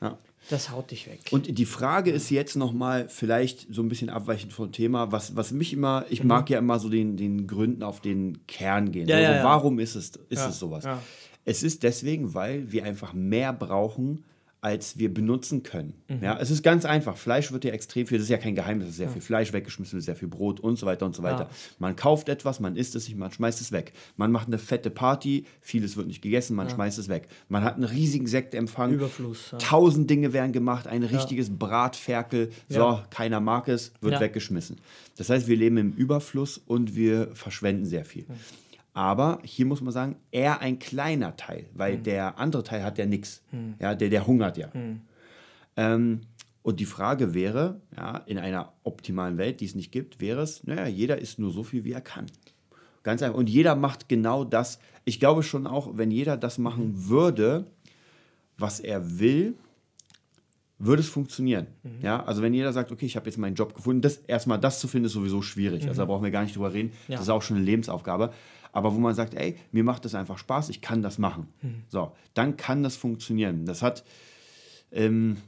[0.00, 0.16] Ja.
[0.48, 1.20] das haut dich weg.
[1.32, 5.50] Und die Frage ist jetzt nochmal, vielleicht so ein bisschen abweichend vom Thema, was, was
[5.52, 9.04] mich immer, ich mag ja immer so den, den Gründen auf den Kern gehen.
[9.04, 9.08] Mhm.
[9.10, 9.44] Ja, also, ja.
[9.44, 10.84] Warum ist es, ist es sowas?
[11.44, 14.24] Es ist deswegen, weil wir einfach mehr brauchen
[14.60, 15.94] als wir benutzen können.
[16.20, 17.16] Ja, es ist ganz einfach.
[17.16, 19.52] Fleisch wird ja extrem viel, das ist ja kein Geheimnis, es ist sehr viel Fleisch
[19.52, 21.44] weggeschmissen, sehr viel Brot und so weiter und so weiter.
[21.44, 21.50] Ja.
[21.78, 23.92] Man kauft etwas, man isst es nicht, man schmeißt es weg.
[24.16, 27.28] Man macht eine fette Party, vieles wird nicht gegessen, man schmeißt es weg.
[27.48, 28.92] Man hat einen riesigen Sektempfang.
[28.92, 29.58] Überfluss, ja.
[29.58, 33.06] Tausend Dinge werden gemacht, ein richtiges Bratferkel, so, Ja.
[33.10, 34.20] keiner mag es, wird Ja.
[34.20, 34.76] weggeschmissen.
[35.16, 38.24] Das heißt, wir leben im Überfluss und wir verschwenden sehr viel.
[38.98, 42.02] Aber hier muss man sagen, eher ein kleiner Teil, weil Hm.
[42.02, 43.44] der andere Teil hat ja nichts.
[43.78, 44.74] Ja, der, der hungert ja.
[44.74, 45.02] Hm.
[45.76, 46.22] Ähm,
[46.62, 50.64] und die Frage wäre, ja, in einer optimalen Welt, die es nicht gibt, wäre es,
[50.64, 52.26] naja, jeder isst nur so viel, wie er kann.
[53.04, 53.38] Ganz einfach.
[53.38, 54.80] Und jeder macht genau das.
[55.04, 57.66] Ich glaube schon auch, wenn jeder das machen würde,
[58.56, 59.54] was er will,
[60.80, 61.68] würde es funktionieren.
[62.02, 64.80] Ja, also wenn jeder sagt, okay, ich habe jetzt meinen Job gefunden, das erstmal das
[64.80, 65.86] zu finden ist sowieso schwierig.
[65.88, 66.92] Also da brauchen wir gar nicht drüber reden.
[67.06, 67.16] Ja.
[67.16, 68.32] Das ist auch schon eine Lebensaufgabe.
[68.72, 71.48] Aber wo man sagt, ey, mir macht das einfach Spaß, ich kann das machen.
[71.88, 73.64] So, dann kann das funktionieren.
[73.66, 74.04] Das hat,
[74.92, 75.38] ähm,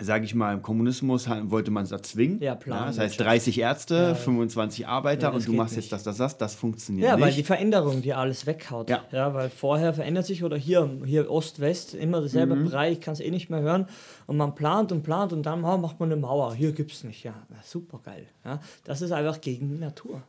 [0.00, 2.40] sage ich mal, im Kommunismus wollte man es erzwingen.
[2.40, 3.28] Ja, Plan, das heißt Wirtschaft.
[3.46, 5.86] 30 Ärzte, 25 Arbeiter Ja, und du machst nicht.
[5.86, 6.38] jetzt das, das, das.
[6.38, 7.24] Das funktioniert Ja, nicht.
[7.24, 8.88] weil die Veränderung, die alles weghaut.
[8.90, 9.02] Ja.
[9.10, 12.64] ja, weil vorher verändert sich oder hier, hier Ost-West, immer derselbe Mhm.
[12.66, 13.86] Bereich, ich kann es eh nicht mehr hören.
[14.26, 16.54] Und man plant und plant und dann oh, macht man eine Mauer.
[16.54, 17.24] Hier gibt es nicht.
[17.24, 17.34] Ja,
[17.64, 18.26] super geil.
[18.44, 20.22] Ja, das ist einfach gegen die Natur.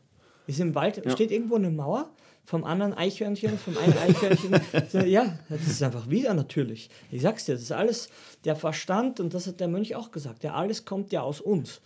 [0.50, 2.10] Ist im Wald, steht irgendwo eine Mauer
[2.44, 4.60] vom anderen Eichhörnchen, vom einen Eichhörnchen.
[5.08, 6.90] Ja, das ist einfach wieder natürlich.
[7.12, 8.08] Ich sag's dir, das ist alles
[8.44, 10.42] der Verstand und das hat der Mönch auch gesagt.
[10.42, 11.80] Ja, alles kommt ja aus uns.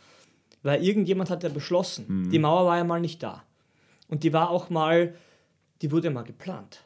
[0.62, 3.44] Weil irgendjemand hat ja beschlossen, die Mauer war ja mal nicht da.
[4.08, 5.14] Und die war auch mal,
[5.82, 6.80] die wurde mal geplant.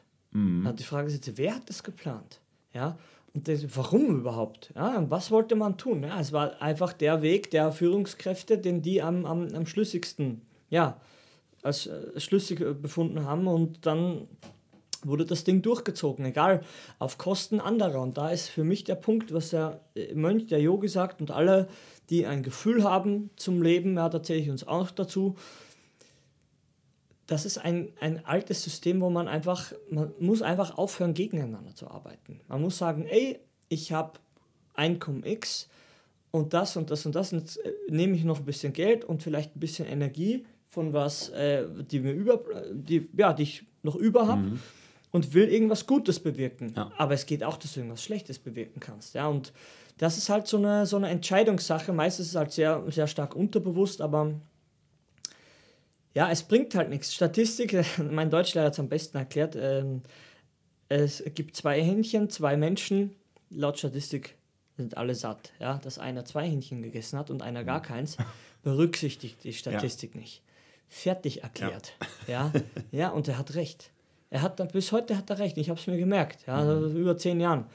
[0.67, 2.41] Und die Frage ist jetzt, wer hat das geplant?
[2.73, 2.97] Ja,
[3.33, 4.73] und das, warum überhaupt?
[4.75, 6.03] Ja, und was wollte man tun?
[6.03, 10.99] Ja, es war einfach der Weg der Führungskräfte, den die am, am, am schlüssigsten, ja,
[11.63, 14.27] als äh, schlüssig äh, befunden haben und dann
[15.03, 16.61] wurde das Ding durchgezogen, egal,
[16.97, 18.01] auf Kosten anderer.
[18.01, 21.31] Und da ist für mich der Punkt, was der äh, Mönch, der Yogi sagt und
[21.31, 21.67] alle,
[22.09, 25.35] die ein Gefühl haben zum Leben, ja, da zähle ich uns auch dazu,
[27.27, 31.87] das ist ein, ein altes System, wo man einfach, man muss einfach aufhören, gegeneinander zu
[31.87, 32.41] arbeiten.
[32.47, 34.13] Man muss sagen, ey, ich habe
[34.73, 35.69] Einkommen X
[36.31, 39.21] und das und das und das, und jetzt nehme ich noch ein bisschen Geld und
[39.21, 43.95] vielleicht ein bisschen Energie von was, äh, die mir über, die, ja, die ich noch
[43.95, 44.59] über habe
[45.11, 46.73] und will irgendwas Gutes bewirken.
[46.75, 46.91] Ja.
[46.97, 49.15] Aber es geht auch, dass du irgendwas Schlechtes bewirken kannst.
[49.15, 49.51] Ja, und
[49.97, 51.91] das ist halt so eine, so eine Entscheidungssache.
[51.91, 54.33] Meistens ist es halt sehr, sehr stark unterbewusst, aber
[56.13, 57.13] ja, es bringt halt nichts.
[57.13, 57.75] Statistik,
[58.11, 59.55] mein Deutschlehrer hat es am besten erklärt.
[59.59, 60.01] Ähm,
[60.87, 63.15] es gibt zwei Hähnchen, zwei Menschen.
[63.49, 64.35] Laut Statistik
[64.77, 65.51] sind alle satt.
[65.59, 68.17] Ja, dass einer zwei Hähnchen gegessen hat und einer gar keins,
[68.63, 70.41] berücksichtigt die Statistik nicht.
[70.89, 71.93] Fertig erklärt.
[72.27, 72.51] Ja.
[72.91, 73.91] ja, und er hat recht.
[74.31, 75.57] Er hat bis heute hat er recht.
[75.57, 76.45] Ich habe es mir gemerkt.
[76.45, 77.65] Ja, also über zehn Jahren.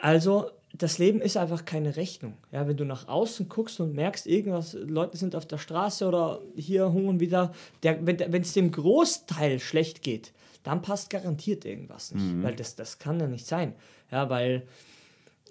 [0.00, 2.34] Also, das Leben ist einfach keine Rechnung.
[2.52, 6.40] Ja, wenn du nach außen guckst und merkst, irgendwas, Leute sind auf der Straße oder
[6.56, 12.42] hier hungern wieder, der, wenn es dem Großteil schlecht geht, dann passt garantiert irgendwas nicht.
[12.42, 13.74] Weil das, das kann ja nicht sein.
[14.10, 14.66] Ja, weil.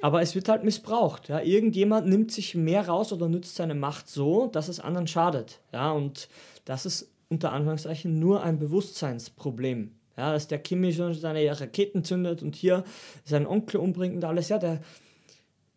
[0.02, 1.30] Aber es wird halt missbraucht.
[1.30, 1.42] Ja.
[1.42, 5.60] Irgendjemand nimmt sich mehr raus oder nützt seine Macht so, dass es anderen schadet.
[5.74, 6.30] Ja, und
[6.66, 9.92] das ist unter Anführungszeichen nur ein Bewusstseinsproblem.
[10.18, 12.84] Ja, dass der Kimi schon seine Raketen zündet und hier
[13.24, 14.50] seinen Onkel umbringt und alles.
[14.50, 14.82] Ja, der,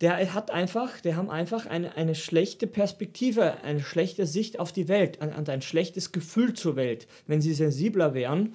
[0.00, 4.88] der hat einfach, der haben einfach eine, eine schlechte Perspektive, eine schlechte Sicht auf die
[4.88, 7.06] Welt und und ein schlechtes Gefühl zur Welt.
[7.26, 8.54] Wenn sie sensibler wären,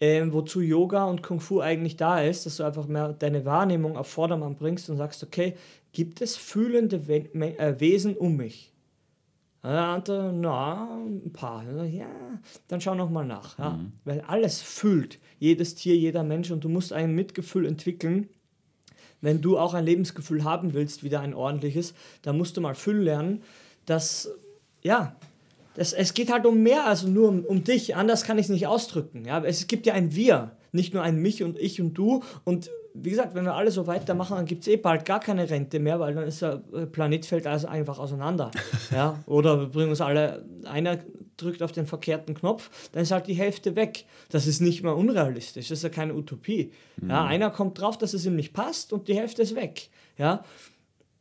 [0.00, 3.96] ähm, wozu Yoga und Kung Fu eigentlich da ist, dass du einfach mehr deine Wahrnehmung
[3.96, 5.54] auf Vordermann bringst und sagst, okay,
[5.92, 8.72] gibt es fühlende We Me- äh, Wesen um mich?
[9.62, 11.64] Ja, na, ein paar.
[11.86, 12.06] Ja,
[12.68, 13.58] dann schau noch mal nach.
[13.58, 13.80] Ja.
[14.04, 18.28] Weil alles fühlt, jedes Tier, jeder Mensch und du musst ein Mitgefühl entwickeln.
[19.22, 23.04] Wenn du auch ein Lebensgefühl haben willst, wieder ein ordentliches, dann musst du mal fühlen
[23.04, 23.42] lernen,
[23.86, 24.30] dass,
[24.82, 25.16] ja,
[25.74, 27.96] das, es geht halt um mehr als nur um, um dich.
[27.96, 29.24] Anders kann ich es nicht ausdrücken.
[29.24, 29.42] Ja?
[29.44, 32.22] Es gibt ja ein Wir, nicht nur ein Mich und ich und du.
[32.44, 35.50] Und wie gesagt, wenn wir alle so weitermachen, dann gibt es eh bald gar keine
[35.50, 38.52] Rente mehr, weil dann ist der äh, Planet fällt also einfach auseinander.
[38.92, 39.18] ja?
[39.26, 40.98] Oder wir bringen uns alle, einer
[41.36, 44.04] drückt auf den verkehrten Knopf, dann ist halt die Hälfte weg.
[44.30, 46.70] Das ist nicht mehr unrealistisch, das ist ja keine Utopie.
[47.06, 47.24] Ja?
[47.24, 49.88] Einer kommt drauf, dass es ihm nicht passt und die Hälfte ist weg.
[50.16, 50.44] Ja?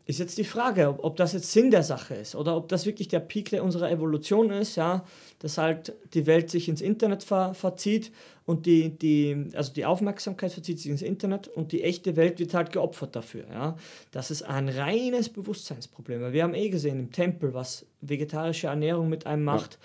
[0.06, 2.86] Ist jetzt die Frage, ob, ob das jetzt Sinn der Sache ist oder ob das
[2.86, 5.06] wirklich der Peak der unserer Evolution ist, ja,
[5.39, 8.12] dass halt die Welt sich ins Internet ver, verzieht
[8.46, 12.54] und die, die, also die Aufmerksamkeit verzieht sich ins Internet und die echte Welt wird
[12.54, 13.78] halt geopfert dafür, ja.
[14.12, 16.34] Das ist ein reines Bewusstseinsproblem.
[16.34, 19.80] Wir haben eh gesehen im Tempel, was vegetarische Ernährung mit einem macht.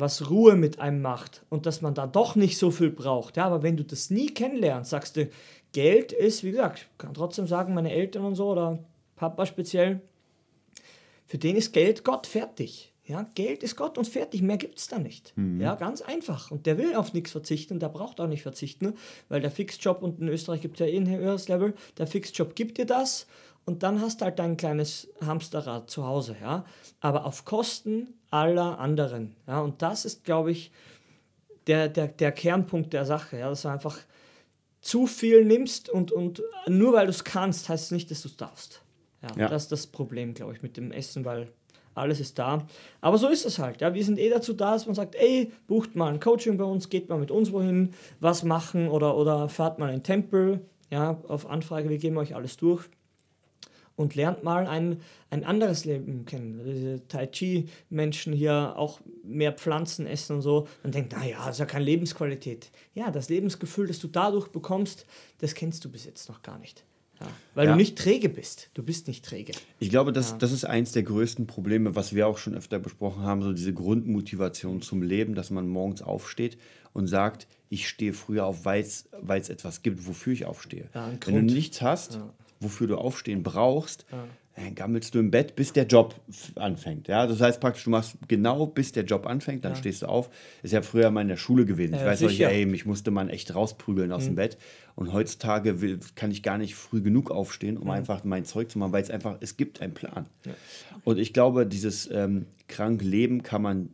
[0.00, 3.36] was Ruhe mit einem macht und dass man da doch nicht so viel braucht.
[3.36, 5.28] Ja, aber wenn du das nie kennenlernst, sagst du,
[5.72, 8.78] Geld ist, wie gesagt, ich kann trotzdem sagen, meine Eltern und so oder
[9.18, 10.00] Papa speziell,
[11.26, 12.92] für den ist Geld Gott fertig.
[13.04, 15.32] Ja, Geld ist Gott und fertig, mehr gibt es da nicht.
[15.36, 15.60] Mhm.
[15.60, 16.50] Ja, ganz einfach.
[16.50, 18.94] Und der will auf nichts verzichten, der braucht auch nicht verzichten,
[19.28, 22.54] weil der Fixjob, und in Österreich gibt es ja eh ein höheres Level, der Fixjob
[22.54, 23.26] gibt dir das
[23.64, 26.64] und dann hast du halt dein kleines Hamsterrad zu Hause, ja.
[27.00, 29.36] Aber auf Kosten aller anderen.
[29.46, 30.70] Ja, und das ist, glaube ich,
[31.66, 33.98] der, der, der Kernpunkt der Sache, ja, dass du einfach
[34.80, 38.28] zu viel nimmst und, und nur weil du es kannst, heißt es nicht, dass du
[38.28, 38.82] es darfst.
[39.22, 41.48] Ja, ja, das ist das Problem, glaube ich, mit dem Essen, weil
[41.98, 42.66] alles ist da.
[43.00, 43.80] Aber so ist es halt.
[43.80, 43.94] Ja.
[43.94, 46.88] Wir sind eh dazu da, dass man sagt, ey, bucht mal ein Coaching bei uns,
[46.88, 50.60] geht mal mit uns wohin, was machen oder, oder fahrt mal in den Tempel.
[50.90, 52.88] Ja, auf Anfrage, wir geben euch alles durch.
[53.96, 56.62] Und lernt mal ein, ein anderes Leben kennen.
[56.64, 60.68] Diese Tai Chi-Menschen hier auch mehr Pflanzen essen und so.
[60.84, 62.70] Man denkt, naja, das ist ja keine Lebensqualität.
[62.94, 65.04] Ja, das Lebensgefühl, das du dadurch bekommst,
[65.38, 66.84] das kennst du bis jetzt noch gar nicht.
[67.20, 67.72] Ja, weil ja.
[67.72, 68.70] du nicht träge bist.
[68.74, 69.52] Du bist nicht träge.
[69.80, 70.36] Ich glaube, das, ja.
[70.38, 73.74] das ist eins der größten Probleme, was wir auch schon öfter besprochen haben, so diese
[73.74, 76.58] Grundmotivation zum Leben, dass man morgens aufsteht
[76.92, 80.88] und sagt, ich stehe früher auf, weil es etwas gibt, wofür ich aufstehe.
[81.26, 82.20] Wenn du nichts hast,
[82.60, 84.06] wofür du aufstehen brauchst,
[84.64, 86.14] dann gammelst du im Bett, bis der Job
[86.56, 87.08] anfängt.
[87.08, 89.78] Ja, das heißt praktisch, du machst genau bis der Job anfängt, dann ja.
[89.78, 90.30] stehst du auf.
[90.62, 91.94] Ist ja früher mal in der Schule gewesen.
[91.94, 92.48] Ich weiß sicher.
[92.48, 94.26] euch, ey, mich musste man echt rausprügeln aus mhm.
[94.26, 94.58] dem Bett.
[94.94, 97.90] Und heutzutage will, kann ich gar nicht früh genug aufstehen, um mhm.
[97.90, 100.26] einfach mein Zeug zu machen, weil es einfach, es gibt einen Plan.
[100.44, 100.52] Ja.
[101.04, 103.90] Und ich glaube, dieses ähm, krank Leben kann man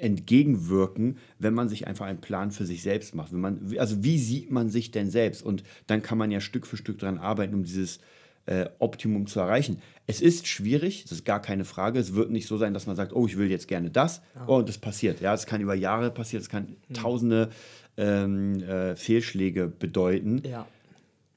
[0.00, 3.32] entgegenwirken, wenn man sich einfach einen Plan für sich selbst macht.
[3.32, 5.42] Wenn man, also wie sieht man sich denn selbst?
[5.42, 7.98] Und dann kann man ja Stück für Stück daran arbeiten, um dieses
[8.46, 9.80] äh, Optimum zu erreichen.
[10.06, 11.98] Es ist schwierig, das ist gar keine Frage.
[11.98, 14.20] Es wird nicht so sein, dass man sagt, oh, ich will jetzt gerne das.
[14.34, 14.44] Ja.
[14.46, 15.20] Oh, und das passiert.
[15.20, 16.94] Ja, es kann über Jahre passieren, es kann mhm.
[16.94, 17.50] tausende
[17.96, 20.42] ähm, äh, Fehlschläge bedeuten.
[20.44, 20.66] Ja.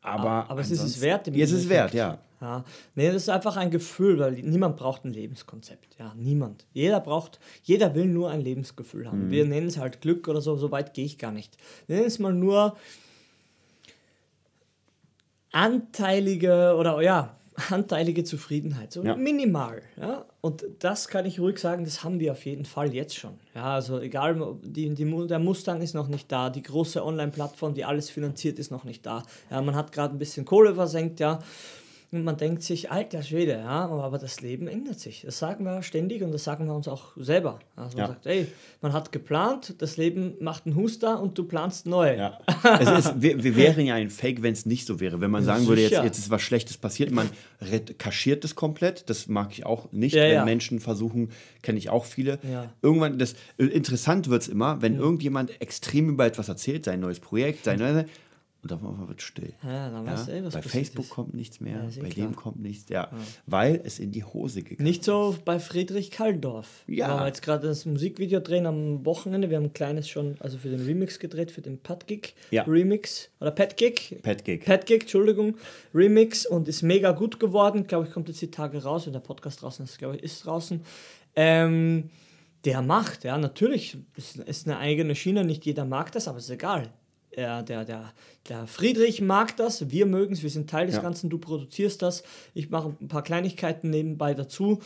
[0.02, 1.28] Aber, aber es ist es wert.
[1.28, 2.20] Im ja, es ist wert, ja.
[2.39, 5.96] Ja, nee, das ist einfach ein Gefühl, weil niemand braucht ein Lebenskonzept.
[5.98, 6.67] Ja, niemand.
[6.72, 9.28] Jeder braucht, jeder will nur ein Lebensgefühl haben.
[9.28, 9.32] Mhm.
[9.32, 11.58] Wir nennen es halt Glück oder so, so weit gehe ich gar nicht.
[11.88, 12.78] Wir nennen es mal nur
[15.58, 17.36] anteilige oder ja,
[17.72, 19.15] anteilige Zufriedenheit, so ja.
[19.15, 19.82] minimal.
[20.00, 20.26] Ja?
[20.41, 23.34] Und das kann ich ruhig sagen, das haben wir auf jeden Fall jetzt schon.
[23.56, 27.84] Ja, also egal, die, die, der Mustang ist noch nicht da, die große Online-Plattform, die
[27.86, 29.24] alles finanziert, ist noch nicht da.
[29.50, 31.39] Ja, man hat gerade ein bisschen Kohle versenkt, ja.
[32.10, 35.24] Und man denkt sich, alter Schwede, ja, aber das Leben ändert sich.
[35.26, 37.60] Das sagen wir ständig und das sagen wir uns auch selber.
[37.76, 38.13] Also man ja.
[38.13, 38.48] sagt, ey,
[38.82, 42.15] man hat geplant, das Leben macht einen Huster und du planst neu.
[42.15, 42.39] Ja.
[42.80, 45.20] es ist, wir, wir wären ja ein Fake, wenn es nicht so wäre.
[45.20, 47.30] Wenn man sagen würde, jetzt, jetzt ist was Schlechtes passiert, man
[47.98, 49.10] kaschiert es komplett.
[49.10, 50.46] Das mag ich auch nicht, ja, wenn ja.
[50.46, 52.39] Menschen versuchen, kenne ich auch viele.
[52.82, 57.65] Irgendwann, das interessant wird es immer, wenn irgendjemand extrem über etwas erzählt, sein neues Projekt,
[57.65, 58.06] sein neues
[58.63, 59.54] und auf einmal wird still.
[59.63, 60.34] Ja, dann weißt ja?
[60.34, 61.12] du, eh, was bei Facebook ist.
[61.12, 62.28] kommt nichts mehr, ja, bei klar.
[62.28, 66.12] dem kommt nichts, ja, ja, weil es in die Hose gegangen Nicht so bei Friedrich
[66.12, 66.84] Kaldorf.
[66.88, 66.96] Ja.
[66.96, 69.50] Wir haben jetzt gerade das Musikvideo drehen am Wochenende.
[69.50, 72.63] Wir haben ein kleines schon, also für den Remix gedreht, für den Patgig ja.
[72.63, 74.20] Remix oder Patgig.
[74.24, 74.65] Patgig.
[74.65, 75.56] Patgig, Entschuldigung.
[75.93, 77.86] Remix und ist mega gut geworden.
[77.86, 80.46] Glaube ich, kommt jetzt die Tage raus, wenn der Podcast draußen ist, glaube ich, ist
[80.46, 80.82] draußen.
[81.36, 82.10] Ähm,
[82.65, 86.50] der macht, ja, natürlich, ist, ist eine eigene Schiene, nicht jeder mag das, aber ist
[86.50, 86.91] egal
[87.38, 88.13] der, der, der,
[88.50, 91.02] der Friedrich mag das, wir mögen es, wir sind Teil des ja.
[91.02, 92.23] Ganzen, du produzierst das,
[92.54, 94.80] ich mache ein paar Kleinigkeiten nebenbei dazu.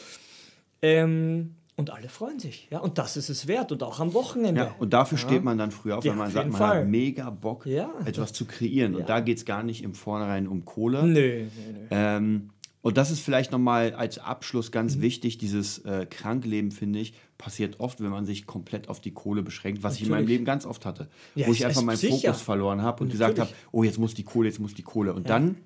[0.82, 2.80] Ähm, und alle freuen sich, ja.
[2.80, 4.62] Und das ist es wert und auch am Wochenende.
[4.62, 5.24] Ja, und dafür ja.
[5.24, 6.82] steht man dann früh auf, ja, wenn man sagt, man Fall.
[6.82, 8.96] hat mega Bock, etwas zu kreieren.
[8.96, 11.04] Und da geht es gar nicht im Vornherein um Kohle.
[11.08, 11.88] Nö, nö, nö.
[11.90, 12.50] Ähm,
[12.82, 15.02] und das ist vielleicht nochmal als Abschluss ganz mhm.
[15.02, 19.44] wichtig, dieses äh, Krankleben, finde ich, passiert oft, wenn man sich komplett auf die Kohle
[19.44, 20.02] beschränkt, was Natürlich.
[20.02, 21.08] ich in meinem Leben ganz oft hatte.
[21.36, 22.30] Ja, wo ich einfach meinen sicher.
[22.30, 23.36] Fokus verloren habe und Natürlich.
[23.36, 25.14] gesagt habe, oh, jetzt muss die Kohle, jetzt muss die Kohle.
[25.14, 25.38] Und ja.
[25.38, 25.58] dann,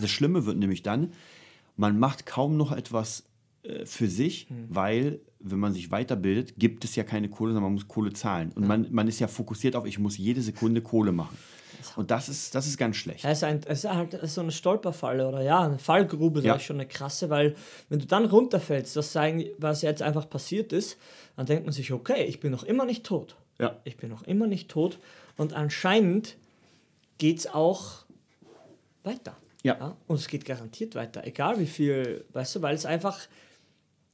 [0.00, 1.12] das Schlimme wird nämlich dann,
[1.76, 3.24] man macht kaum noch etwas
[3.62, 4.66] äh, für sich, mhm.
[4.68, 8.52] weil wenn man sich weiterbildet, gibt es ja keine Kohle, sondern man muss Kohle zahlen.
[8.54, 8.68] Und ja.
[8.68, 11.36] man, man ist ja fokussiert auf, ich muss jede Sekunde Kohle machen.
[11.96, 13.24] Und das ist, das ist ganz schlecht.
[13.24, 16.54] Es ist, ein, es ist halt so eine Stolperfalle oder ja, eine Fallgrube, ja.
[16.56, 17.54] ist schon eine krasse, weil
[17.88, 20.96] wenn du dann runterfällst, das sagen, was jetzt einfach passiert ist,
[21.36, 23.36] dann denkt man sich, okay, ich bin noch immer nicht tot.
[23.58, 23.76] Ja.
[23.84, 24.98] Ich bin noch immer nicht tot.
[25.36, 26.36] Und anscheinend
[27.18, 28.04] geht es auch
[29.02, 29.36] weiter.
[29.62, 29.76] Ja.
[29.78, 29.96] ja.
[30.06, 33.20] Und es geht garantiert weiter, egal wie viel, weißt du, weil es einfach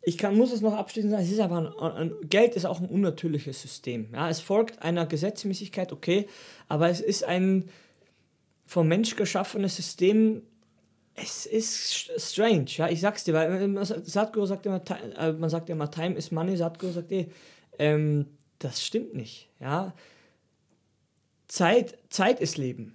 [0.03, 2.81] ich kann, muss es noch abschließend sagen, es ist aber ein, ein, Geld ist auch
[2.81, 4.09] ein unnatürliches System.
[4.13, 6.27] Ja, es folgt einer Gesetzmäßigkeit, okay,
[6.69, 7.69] aber es ist ein
[8.65, 10.43] vom Mensch geschaffenes System.
[11.15, 14.81] Es ist strange, ja, ich sag's dir, weil Sadhguru sagt immer,
[15.19, 17.29] äh, man sagt immer, Time is Money, Sadhguru sagt eh,
[17.79, 18.27] ähm,
[18.59, 19.51] das stimmt nicht.
[19.59, 19.95] Ja?
[21.49, 22.95] Zeit, Zeit ist Leben.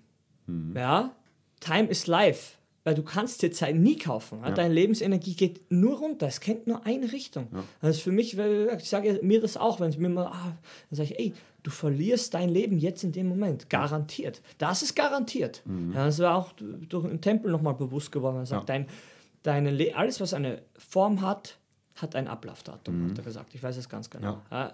[0.76, 1.16] Ja?
[1.60, 2.55] Time is life.
[2.86, 4.40] Weil du kannst dir Zeit nie kaufen.
[4.44, 4.52] Ja?
[4.52, 6.28] Deine Lebensenergie geht nur runter.
[6.28, 7.48] Es kennt nur eine Richtung.
[7.82, 10.56] Das ist für mich, ich sage mir das auch, wenn es mir mal, ah,
[10.90, 13.72] dann sage ich, ey, du verlierst dein Leben jetzt in dem Moment.
[13.72, 14.42] Garantiert.
[14.60, 15.64] Das ist garantiert.
[15.94, 18.38] Ja, das war auch durch den Tempel nochmal bewusst geworden.
[18.38, 18.86] Er sagt, dein,
[19.42, 21.58] deine Le alles, was eine Form hat,
[21.96, 23.56] hat ein Ablaufdatum, hat er gesagt.
[23.56, 24.42] Ich weiß es ganz genau.
[24.52, 24.74] Ja.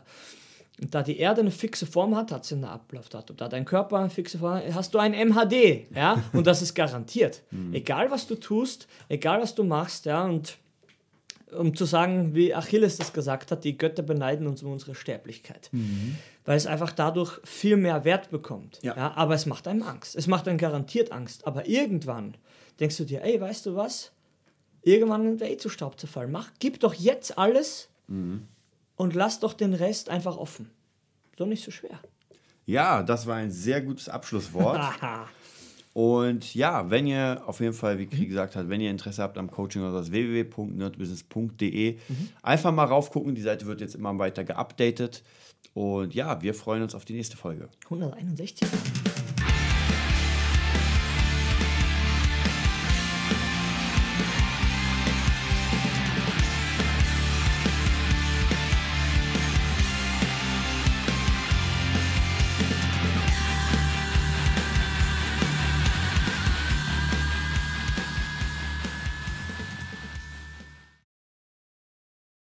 [0.82, 3.38] Und da die Erde eine fixe Form hat, hat sie ein Ablaufdatum.
[3.38, 5.96] Da dein Körper eine fixe Form hat, hast du ein MHD.
[5.96, 6.24] Ja?
[6.34, 7.44] Und das ist garantiert.
[7.72, 10.06] Egal, was du tust, egal, was du machst.
[10.06, 10.26] Ja?
[10.26, 10.58] Und
[11.56, 15.70] um zu sagen, wie Achilles das gesagt hat, die Götter beneiden uns um unsere Sterblichkeit.
[16.46, 18.80] Weil es einfach dadurch viel mehr Wert bekommt.
[18.82, 18.96] Ja.
[18.98, 20.15] Ja, aber es macht einem Angst.
[20.15, 21.46] Es macht einem garantiert Angst.
[21.46, 22.36] Aber irgendwann
[22.80, 24.12] denkst du dir, ey, weißt du was?
[24.82, 26.32] Irgendwann wird eh zu Staub zerfallen.
[26.32, 27.89] Mach, gib doch jetzt alles
[29.01, 30.69] und lass doch den Rest einfach offen.
[31.35, 31.99] Doch nicht so schwer.
[32.67, 34.79] Ja, das war ein sehr gutes Abschlusswort.
[35.93, 39.37] Und ja, wenn ihr auf jeden Fall, wie Krieg gesagt hat, wenn ihr Interesse habt
[39.39, 41.97] am Coaching oder das www.nerdbusiness.de,
[42.43, 43.35] einfach mal raufgucken.
[43.35, 45.23] Die Seite wird jetzt immer weiter geupdatet.
[45.73, 47.67] Und ja, wir freuen uns auf die nächste Folge.
[47.85, 48.69] 161.